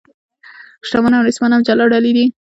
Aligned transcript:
شتمن 0.87 1.13
او 1.15 1.21
نیستمن 1.25 1.51
هم 1.53 1.61
جلا 1.67 1.85
ډلې 1.93 2.11
دي. 2.17 2.25